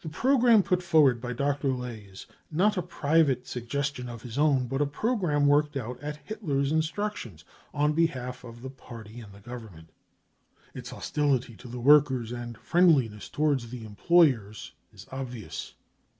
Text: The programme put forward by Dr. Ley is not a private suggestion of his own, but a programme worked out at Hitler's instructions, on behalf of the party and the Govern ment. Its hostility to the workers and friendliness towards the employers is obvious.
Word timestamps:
The 0.00 0.08
programme 0.08 0.64
put 0.64 0.82
forward 0.82 1.20
by 1.20 1.32
Dr. 1.32 1.68
Ley 1.68 2.00
is 2.00 2.26
not 2.50 2.76
a 2.76 2.82
private 2.82 3.46
suggestion 3.46 4.08
of 4.08 4.22
his 4.22 4.38
own, 4.38 4.66
but 4.66 4.80
a 4.82 4.86
programme 4.86 5.46
worked 5.46 5.76
out 5.76 6.00
at 6.02 6.16
Hitler's 6.16 6.72
instructions, 6.72 7.44
on 7.72 7.92
behalf 7.92 8.42
of 8.42 8.60
the 8.62 8.70
party 8.70 9.20
and 9.20 9.32
the 9.32 9.38
Govern 9.38 9.72
ment. 9.74 9.90
Its 10.74 10.90
hostility 10.90 11.54
to 11.58 11.68
the 11.68 11.78
workers 11.78 12.32
and 12.32 12.58
friendliness 12.58 13.28
towards 13.28 13.70
the 13.70 13.84
employers 13.84 14.72
is 14.92 15.06
obvious. 15.12 15.74